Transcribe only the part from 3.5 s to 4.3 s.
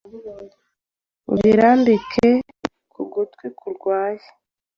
kurwaye